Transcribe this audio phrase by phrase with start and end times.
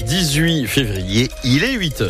[0.00, 2.02] dimanche 18 février, il est 8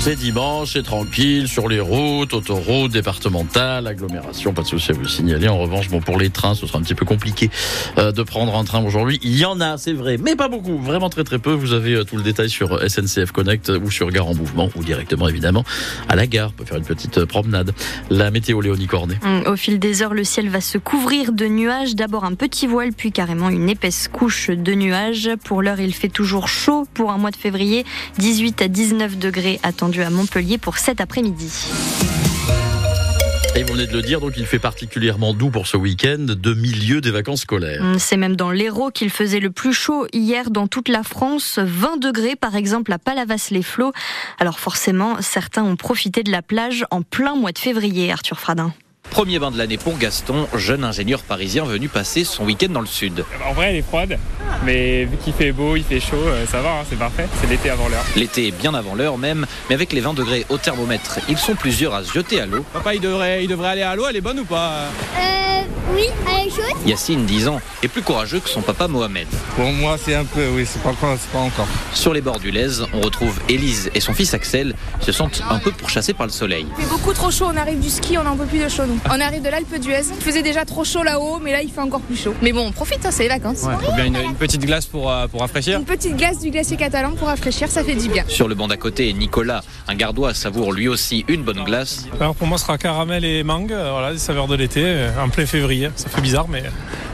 [0.00, 5.06] C'est dimanche, c'est tranquille sur les routes, autoroutes, départementales, agglomérations, pas de souci à vous
[5.06, 5.48] signaler.
[5.48, 7.50] En revanche, bon, pour les trains, ce sera un petit peu compliqué
[7.98, 9.18] euh, de prendre un train aujourd'hui.
[9.22, 11.52] Il y en a, c'est vrai, mais pas beaucoup, vraiment très très peu.
[11.52, 14.84] Vous avez euh, tout le détail sur SNCF Connect ou sur Gare en Mouvement, ou
[14.84, 15.64] directement évidemment
[16.08, 16.52] à la gare.
[16.54, 17.72] On peut faire une petite euh, promenade.
[18.08, 19.18] La météo Léonie Cornet.
[19.24, 21.96] Hum, Au fil des heures, le ciel va se couvrir de nuages.
[21.96, 25.28] D'abord un petit voile, puis carrément une épaisse couche de nuages.
[25.44, 27.84] Pour l'heure, il fait toujours chaud pour un mois de février.
[28.18, 31.50] 18 à 19 degrés attendus à Montpellier pour cet après-midi.
[33.56, 36.54] Et vous venez de le dire, donc il fait particulièrement doux pour ce week-end de
[36.54, 37.82] milieu des vacances scolaires.
[37.82, 41.58] Hum, C'est même dans l'Hérault qu'il faisait le plus chaud hier dans toute la France.
[41.60, 43.92] 20 degrés par exemple à Palavas-les-Flots.
[44.38, 48.72] Alors forcément, certains ont profité de la plage en plein mois de février, Arthur Fradin.
[49.10, 52.86] Premier bain de l'année pour Gaston, jeune ingénieur parisien venu passer son week-end dans le
[52.86, 53.24] sud.
[53.48, 54.18] En vrai, elle est froide,
[54.64, 57.26] mais vu qu'il fait beau, il fait chaud, euh, ça va, hein, c'est parfait.
[57.40, 58.04] C'est l'été avant l'heure.
[58.16, 61.54] L'été est bien avant l'heure même, mais avec les 20 degrés au thermomètre, ils sont
[61.54, 62.64] plusieurs à se jeter à l'eau.
[62.72, 64.90] Papa, il devrait, il devrait aller à l'eau, elle est bonne ou pas?
[65.18, 65.57] Euh,
[65.94, 66.86] oui, elle est chaude.
[66.86, 69.26] Yacine, 10 ans, est plus courageux que son papa Mohamed.
[69.56, 71.16] Pour moi, c'est un peu, oui, c'est pas encore.
[71.20, 71.66] c'est pas encore.
[71.92, 75.58] Sur les bords du Lèze, on retrouve Élise et son fils Axel, se sentent un
[75.58, 76.66] peu pourchassés par le soleil.
[76.78, 78.84] Il fait beaucoup trop chaud, on arrive du ski, on n'en peut plus de chaud
[78.86, 78.98] nous.
[79.06, 81.80] On arrive de l'Alpe d'Huez, il faisait déjà trop chaud là-haut, mais là il fait
[81.80, 82.34] encore plus chaud.
[82.42, 83.62] Mais bon, on profite, hein, c'est les vacances.
[83.62, 85.78] Ouais, faut bien une, une petite glace pour, euh, pour rafraîchir.
[85.78, 88.24] Une petite glace du glacier catalan pour rafraîchir, ça fait du bien.
[88.28, 92.06] Sur le banc d'à côté, Nicolas, un gardois, savoure lui aussi une bonne glace.
[92.20, 95.10] Alors pour moi, ce sera caramel et mangue, euh, voilà, des saveurs de l'été, euh,
[95.22, 95.90] en plein février.
[95.96, 96.62] Ça fait bizarre, mais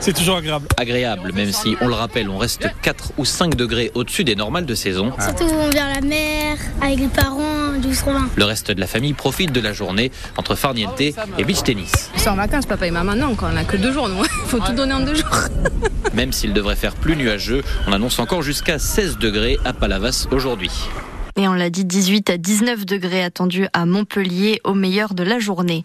[0.00, 0.66] c'est toujours agréable.
[0.76, 4.66] Agréable, même si, on le rappelle, on reste 4 ou 5 degrés au-dessus des normales
[4.66, 5.12] de saison.
[5.20, 7.90] Surtout vers la mer, avec les parents, du.
[8.36, 11.14] Le reste de la famille profite de la journée entre farniente et
[11.44, 12.10] beach tennis.
[12.16, 14.22] C'est en vacances, papa et maman, non, on a que deux jours, nous.
[14.46, 15.48] Faut tout donner en deux jours.
[16.14, 20.70] Même s'il devrait faire plus nuageux, on annonce encore jusqu'à 16 degrés à Palavas aujourd'hui.
[21.36, 25.38] Et on l'a dit, 18 à 19 degrés attendus à Montpellier au meilleur de la
[25.38, 25.82] journée.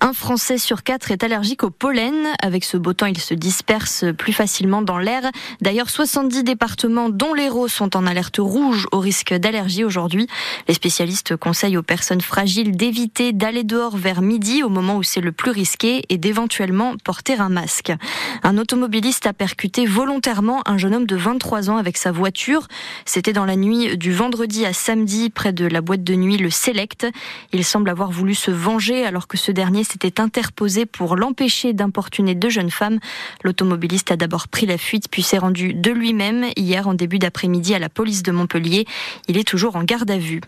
[0.00, 2.14] Un Français sur quatre est allergique au pollen.
[2.42, 5.22] Avec ce beau temps, il se disperse plus facilement dans l'air.
[5.60, 10.26] D'ailleurs, 70 départements, dont l'Hérault, sont en alerte rouge au risque d'allergie aujourd'hui.
[10.66, 15.20] Les spécialistes conseillent aux personnes fragiles d'éviter d'aller dehors vers midi au moment où c'est
[15.20, 17.92] le plus risqué et d'éventuellement porter un masque.
[18.42, 22.66] Un automobiliste a percuté volontairement un jeune homme de 23 ans avec sa voiture.
[23.04, 26.48] C'était dans la nuit du vendredi à samedi près de la boîte de nuit Le
[26.48, 27.06] Select.
[27.52, 32.34] Il semble avoir voulu se venger alors que ce dernier s'était interposé pour l'empêcher d'importuner
[32.34, 32.98] deux jeunes femmes.
[33.44, 37.74] L'automobiliste a d'abord pris la fuite puis s'est rendu de lui-même hier en début d'après-midi
[37.74, 38.86] à la police de Montpellier.
[39.28, 40.40] Il est toujours en garde à vue.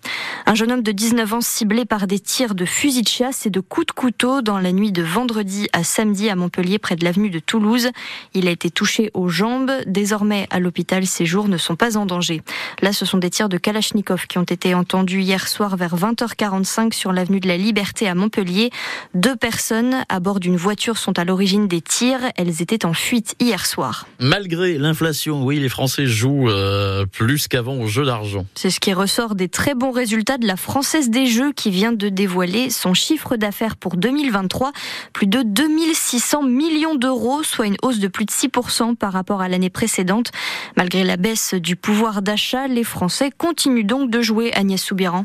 [0.47, 3.51] Un jeune homme de 19 ans ciblé par des tirs de fusil de chasse et
[3.51, 7.05] de coups de couteau dans la nuit de vendredi à samedi à Montpellier près de
[7.05, 7.91] l'avenue de Toulouse.
[8.33, 9.71] Il a été touché aux jambes.
[9.87, 12.41] Désormais à l'hôpital, ses jours ne sont pas en danger.
[12.81, 16.92] Là, ce sont des tirs de Kalachnikov qui ont été entendus hier soir vers 20h45
[16.92, 18.70] sur l'avenue de la Liberté à Montpellier.
[19.12, 22.20] Deux personnes à bord d'une voiture sont à l'origine des tirs.
[22.36, 24.06] Elles étaient en fuite hier soir.
[24.20, 28.46] Malgré l'inflation, oui, les Français jouent euh, plus qu'avant au jeu d'argent.
[28.54, 31.92] C'est ce qui ressort des très bons résultats de la Française des Jeux qui vient
[31.92, 34.70] de dévoiler son chiffre d'affaires pour 2023.
[35.12, 39.48] Plus de 2600 millions d'euros, soit une hausse de plus de 6% par rapport à
[39.48, 40.30] l'année précédente.
[40.76, 45.25] Malgré la baisse du pouvoir d'achat, les Français continuent donc de jouer Agnès Soubiran.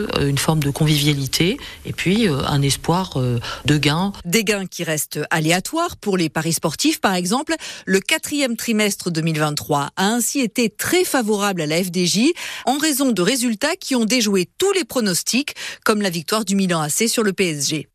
[0.15, 4.11] euh, une forme de convivialité et puis euh, un espoir euh, de gain.
[4.25, 7.55] Des gains qui restent aléatoires pour les paris sportifs, par exemple.
[7.85, 12.31] Le quatrième trimestre 2023 a ainsi été très favorable à la FDJ
[12.65, 15.55] en raison de résultats qui ont déjoué tous les pronostics,
[15.85, 17.87] comme la victoire du Milan AC sur le PSG.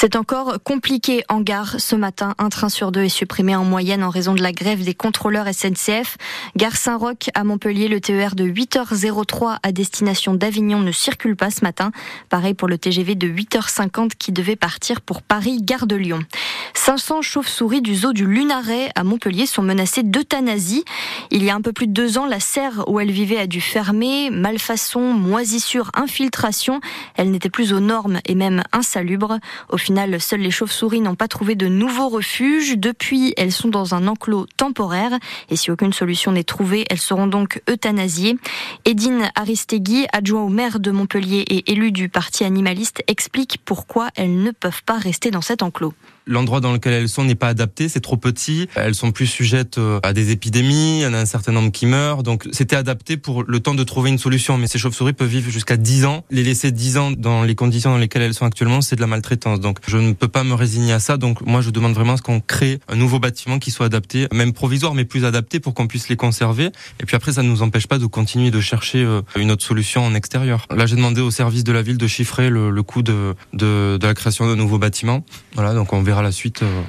[0.00, 2.36] C'est encore compliqué en gare ce matin.
[2.38, 5.52] Un train sur deux est supprimé en moyenne en raison de la grève des contrôleurs
[5.52, 6.18] SNCF.
[6.54, 11.64] Gare Saint-Roch à Montpellier, le TER de 8h03 à destination d'Avignon ne circule pas ce
[11.64, 11.90] matin.
[12.28, 16.20] Pareil pour le TGV de 8h50 qui devait partir pour Paris, gare de Lyon.
[16.74, 20.84] 500 chauves-souris du zoo du Lunaret à Montpellier sont menacées d'euthanasie.
[21.32, 23.48] Il y a un peu plus de deux ans, la serre où elles vivaient a
[23.48, 24.30] dû fermer.
[24.30, 26.80] Malfaçon, moisissure, infiltration.
[27.16, 29.38] Elle n'était plus aux normes et même insalubre.
[29.70, 32.76] Au final, seules les chauves-souris n'ont pas trouvé de nouveaux refuges.
[32.76, 35.18] Depuis, elles sont dans un enclos temporaire
[35.48, 38.36] et si aucune solution n'est trouvée, elles seront donc euthanasiées.
[38.84, 44.42] Edine Aristegui, adjoint au maire de Montpellier et élu du parti animaliste, explique pourquoi elles
[44.42, 45.94] ne peuvent pas rester dans cet enclos
[46.28, 49.78] l'endroit dans lequel elles sont n'est pas adapté, c'est trop petit, elles sont plus sujettes
[49.78, 52.76] euh, à des épidémies, il y en a un certain nombre qui meurent, donc c'était
[52.76, 56.04] adapté pour le temps de trouver une solution, mais ces chauves-souris peuvent vivre jusqu'à 10
[56.04, 56.24] ans.
[56.30, 59.06] Les laisser 10 ans dans les conditions dans lesquelles elles sont actuellement, c'est de la
[59.06, 62.12] maltraitance, donc je ne peux pas me résigner à ça, donc moi je demande vraiment
[62.12, 65.60] à ce qu'on crée un nouveau bâtiment qui soit adapté, même provisoire, mais plus adapté
[65.60, 66.70] pour qu'on puisse les conserver,
[67.00, 69.64] et puis après ça ne nous empêche pas de continuer de chercher euh, une autre
[69.64, 70.66] solution en extérieur.
[70.74, 74.06] Là j'ai demandé au service de la ville de chiffrer le, coût de, de, de
[74.06, 75.24] la création d'un nouveau bâtiment,
[75.54, 76.62] voilà, donc on verra à la suite.
[76.62, 76.82] Euh,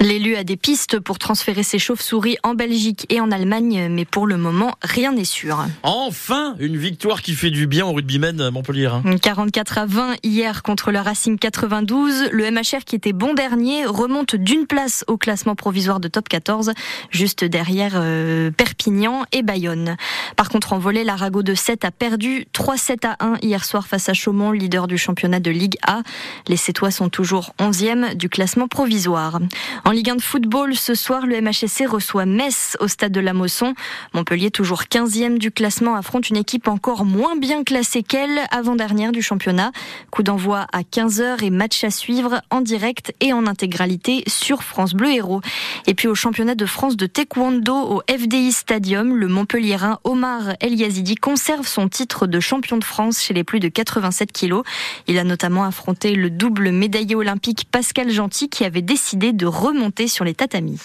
[0.00, 4.26] L'élu a des pistes pour transférer ses chauves-souris en Belgique et en Allemagne, mais pour
[4.26, 5.64] le moment, rien n'est sûr.
[5.82, 8.90] Enfin, une victoire qui fait du bien au rugbymen Montpellier.
[9.22, 12.28] 44 à 20 hier contre le Racing 92.
[12.30, 16.72] Le MHR qui était bon dernier remonte d'une place au classement provisoire de top 14,
[17.10, 19.96] juste derrière euh, Perpignan et Bayonne.
[20.36, 24.10] Par contre, en volée, l'Arago de 7 a perdu 3-7 à 1 hier soir face
[24.10, 26.02] à Chaumont, leader du championnat de Ligue A.
[26.48, 29.40] Les Sétois sont toujours 11e du classement provisoire.
[29.86, 33.32] En Ligue 1 de football, ce soir, le MHSC reçoit Metz au stade de la
[33.32, 33.72] Mosson.
[34.14, 39.22] Montpellier, toujours 15e du classement, affronte une équipe encore moins bien classée qu'elle, avant-dernière du
[39.22, 39.70] championnat.
[40.10, 44.92] Coup d'envoi à 15h et match à suivre en direct et en intégralité sur France
[44.92, 45.40] Bleu Héros.
[45.86, 50.74] Et puis au championnat de France de taekwondo au FDI Stadium, le Montpellierin Omar El
[50.74, 54.64] Yazidi conserve son titre de champion de France chez les plus de 87 kilos.
[55.06, 60.06] Il a notamment affronté le double médaillé olympique Pascal Gentil qui avait décidé de remonter
[60.06, 60.80] monter sur les tatamis.